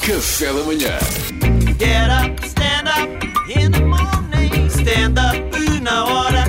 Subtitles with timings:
[0.00, 0.98] Café da manhã.
[1.78, 4.68] Get up, stand up in the morning.
[4.68, 6.44] Stand up na hora.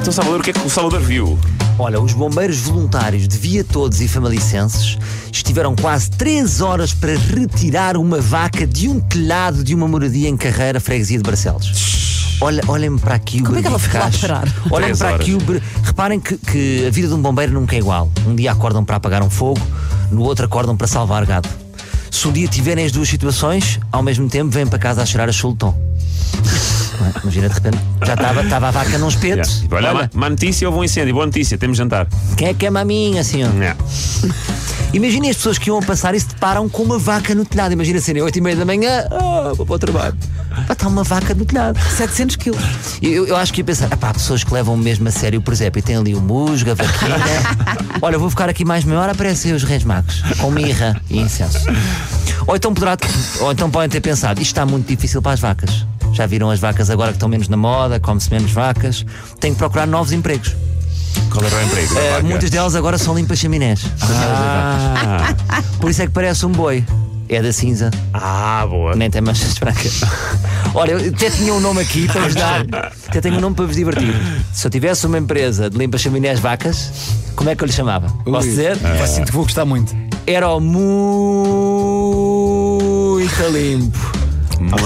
[0.00, 1.38] Então, Salvador, o que é que o Salvador viu?
[1.78, 4.98] Olha, os bombeiros voluntários de Via Todos e Famalicenses
[5.32, 10.36] estiveram quase 3 horas para retirar uma vaca de um telhado de uma moradia em
[10.36, 12.36] Carreira, freguesia de Barcelos.
[12.40, 14.20] Olha, olhem para aqui o Como é que ela barbicacho.
[14.20, 14.48] parar?
[14.70, 15.38] Olhem para aqui o.
[15.82, 18.10] Reparem que, que a vida de um bombeiro nunca é igual.
[18.26, 19.60] Um dia acordam para apagar um fogo,
[20.10, 21.48] no outro acordam para salvar gado.
[22.10, 25.28] Se um dia tiverem as duas situações, ao mesmo tempo vêm para casa a cheirar
[25.28, 25.87] a chuleton.
[27.04, 27.20] É?
[27.22, 29.36] Imagina de repente, já estava estava a vaca num espeto.
[29.36, 29.52] Yeah.
[29.60, 31.14] Tipo, olha, má, má notícia, houve um incêndio.
[31.14, 32.06] Boa notícia, temos jantar.
[32.36, 33.52] Quem é que é maminha, senhor?
[33.54, 33.76] Yeah.
[34.92, 37.72] Imaginem as pessoas que iam a passar e se deparam com uma vaca no telhado.
[37.72, 40.16] Imagina serem 8 e meia da manhã, ah, vou para o trabalho.
[40.66, 41.78] Pá, está uma vaca no telhado.
[41.78, 42.62] 700 quilos.
[43.02, 45.80] Eu, eu acho que ia pensar, pá, pessoas que levam mesmo a sério o presépio
[45.80, 47.16] e têm ali o musgo, a vaquinha.
[48.00, 51.66] Olha, vou ficar aqui mais meia hora, aparecem os reis magos, com mirra e incenso.
[52.46, 52.96] Ou então, poderá,
[53.40, 55.84] ou então podem ter pensado, isto está muito difícil para as vacas.
[56.12, 59.04] Já viram as vacas agora que estão menos na moda, come-se menos vacas.
[59.40, 60.54] Têm que procurar novos empregos.
[61.30, 61.94] Qual era o emprego?
[61.94, 62.22] da Eh, vaca?
[62.24, 63.82] muitas delas agora são limpas chaminés.
[64.02, 65.34] Ah,
[65.80, 66.84] Por isso é que parece um boi.
[67.30, 68.96] É da cinza, ah, boa.
[68.96, 70.00] nem tem manchas brancas.
[70.74, 72.64] Olha, eu até tinha um nome aqui para vos dar.
[73.06, 74.14] Até tenho um nome para vos divertir.
[74.52, 76.90] Se eu tivesse uma empresa de limpa chaminés vacas,
[77.36, 78.08] como é que eu lhe chamava?
[78.24, 78.78] Posso dizer?
[78.82, 79.06] É.
[79.06, 79.94] Sinto que vou gostar muito.
[80.26, 80.78] Era o muito
[83.52, 84.07] limpo.
[84.58, 84.76] Muito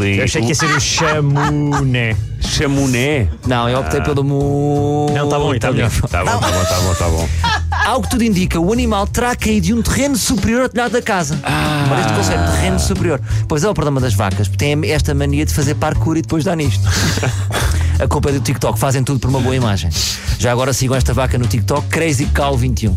[0.00, 0.18] lindo.
[0.18, 2.16] Eu achei que ia ser o chamuné.
[2.40, 3.28] Chamuné.
[3.46, 5.12] Não, eu optei pelo muito.
[5.12, 5.90] Não, tá bom, tá melhor.
[5.90, 7.28] Tá bom, tá bom, tá bom, tá bom.
[7.84, 11.02] Ao que tudo indica, o animal terá caído de um terreno superior ao telhado da
[11.02, 11.38] casa.
[11.42, 11.86] Ah.
[11.90, 13.20] Olha este conceito, terreno superior.
[13.46, 16.44] Pois é o problema das vacas, porque têm esta mania de fazer parkour e depois
[16.44, 16.82] dar nisto.
[18.00, 19.90] A culpa é do TikTok, fazem tudo por uma boa imagem.
[20.38, 22.96] Já agora sigam esta vaca no TikTok, Crazy Cow 21.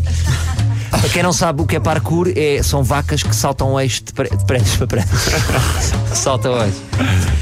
[0.90, 4.12] Para quem não sabe o que é parkour, é, são vacas que saltam eixo de,
[4.12, 5.20] de prédios para prédios.
[6.14, 6.78] saltam eixo.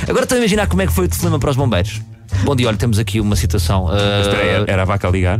[0.08, 2.00] Agora estou a imaginar como é que foi o telefonema para os bombeiros.
[2.44, 3.88] Bom dia, olha, temos aqui uma situação.
[3.88, 5.38] aí, era a vaca a ligar?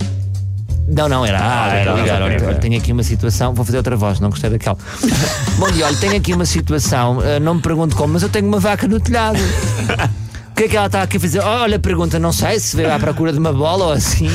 [0.88, 1.38] não, não, era.
[1.40, 2.22] Ah, era, era ligar.
[2.22, 3.52] Olha, olha, tenho aqui uma situação.
[3.52, 4.78] Vou fazer outra voz, não gostei daquela.
[5.58, 7.18] Bom dia, olha, tenho aqui uma situação.
[7.20, 9.38] ah, não me pergunto como, mas eu tenho uma vaca no telhado.
[10.48, 11.40] O que é que ela está aqui a fazer?
[11.40, 14.26] Olha, pergunta, não sei se veio à procura de uma bola ou assim.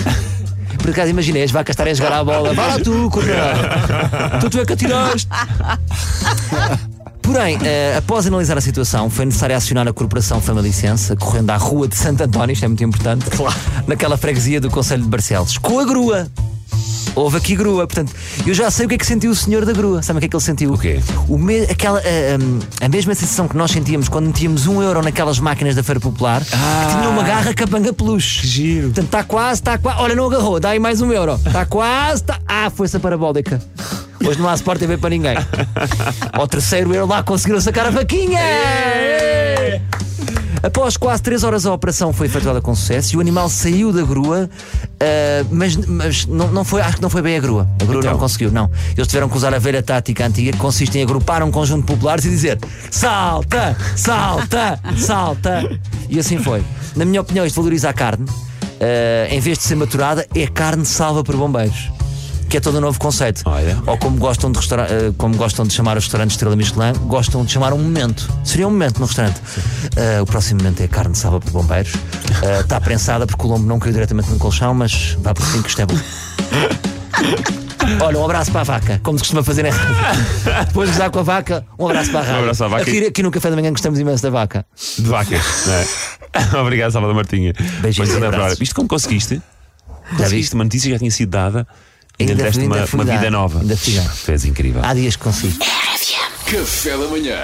[0.81, 2.53] Por acaso imaginei as vacas estarem a jogar à bola.
[2.53, 3.09] Vai lá tu.
[4.39, 5.27] Tu, tu é que atiraste.
[7.21, 11.87] Porém, eh, após analisar a situação, foi necessário acionar a Corporação Famalicense, correndo à Rua
[11.87, 13.25] de Santo António, isto é muito importante,
[13.87, 16.27] naquela freguesia do Conselho de Barcelos, com a grua.
[17.13, 18.13] Houve aqui grua, portanto,
[18.45, 20.01] eu já sei o que é que sentiu o senhor da grua.
[20.01, 20.73] Sabe o que é que ele sentiu?
[20.73, 20.99] O quê?
[21.27, 25.01] O me- aquela, a, a- a mesma sensação que nós sentíamos quando metíamos um euro
[25.01, 26.49] naquelas máquinas da Feira Popular, que
[26.97, 28.47] tinha uma garra capanga peluche.
[28.47, 28.87] giro.
[28.87, 29.99] Portanto, está quase, está quase.
[29.99, 31.39] Olha, não agarrou, dá aí mais um euro.
[31.45, 32.39] Está quase, está.
[32.47, 33.61] Ah, foi-se a parabólica.
[34.25, 35.35] Hoje não há Sport TV para ninguém.
[36.31, 38.39] Ao terceiro euro lá conseguiram sacar a vaquinha!
[40.63, 44.03] Após quase 3 horas a operação foi efetuada com sucesso e o animal saiu da
[44.03, 44.49] grua,
[44.99, 47.67] ah, mas, mas não, não foi, acho que não foi bem a grua.
[47.81, 48.11] A grua Então?
[48.11, 48.69] não conseguiu, não.
[48.95, 51.87] Eles tiveram que usar a velha tática antiga que consiste em agrupar um conjunto de
[51.87, 52.59] populares e dizer
[52.91, 55.79] salta, salta, salta.
[56.09, 56.63] E assim foi.
[56.95, 58.25] Na minha opinião, isto valoriza a carne.
[58.79, 61.89] Ah, em vez de ser maturada, é carne salva por bombeiros.
[62.51, 63.43] Que é todo um novo conceito.
[63.45, 63.81] Olha.
[63.87, 67.45] Ou como gostam, de restaura- eh, como gostam de chamar os restaurantes Estrela Michelin, gostam
[67.45, 68.29] de chamar um momento.
[68.43, 69.39] Seria um momento no restaurante.
[69.95, 71.93] Eh, o próximo momento é carne salva por bombeiros.
[72.43, 75.63] Eh, Está prensada porque o lombo não caiu diretamente no colchão, mas vá por cima
[75.63, 75.95] que isto é bom.
[78.01, 79.95] Olha, um abraço para a vaca, como se costuma fazer em rádio.
[80.67, 82.35] Depois de gozar com a vaca, um abraço para a rádio.
[82.37, 82.81] Um abraço à vaca.
[82.83, 84.65] Aqui, aqui no café da manhã gostamos imenso da vaca.
[84.99, 86.57] De vacas, não é?
[86.61, 87.53] Obrigado, Salvador Martinha.
[87.81, 88.59] Beijinhos Pois, André, abraços.
[88.59, 89.41] Isto como conseguiste?
[90.17, 91.65] Conseguiste, uma notícia já tinha sido dada
[92.19, 93.59] ainda Ainda deste uma, uma vida nova.
[93.59, 94.15] ainda fui dar.
[94.25, 94.81] Tu és incrível.
[94.83, 95.57] Há dias que consigo.
[96.45, 97.37] Café da manhã.